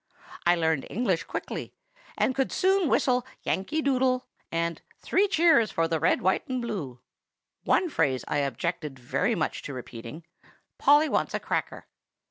I 0.47 0.55
learned 0.55 0.87
English 0.89 1.25
quickly, 1.25 1.75
and 2.17 2.33
could 2.33 2.51
soon 2.51 2.89
whistle 2.89 3.23
'Yankee 3.43 3.83
Doodle' 3.83 4.25
and 4.51 4.81
'Three 4.99 5.27
Cheers 5.27 5.69
for 5.69 5.87
the 5.87 5.99
Red, 5.99 6.23
White, 6.23 6.47
and 6.49 6.59
Blue.' 6.59 6.99
One 7.65 7.87
phrase 7.87 8.25
I 8.27 8.39
objected 8.39 8.97
very 8.97 9.35
much 9.35 9.61
to 9.61 9.73
repeating, 9.75 10.25
'Polly 10.79 11.07
wants 11.07 11.35
a 11.35 11.39
cracker. 11.39 11.85